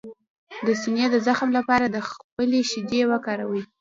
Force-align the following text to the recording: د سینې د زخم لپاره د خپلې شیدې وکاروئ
د 0.65 0.67
سینې 0.81 1.05
د 1.11 1.15
زخم 1.27 1.49
لپاره 1.57 1.85
د 1.89 1.97
خپلې 2.09 2.59
شیدې 2.71 3.01
وکاروئ 3.11 3.61